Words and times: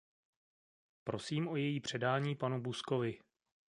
Prosím 1.03 1.47
o 1.47 1.55
její 1.55 1.79
předání 1.79 2.35
panu 2.35 2.61
Buzkovi. 2.61 3.19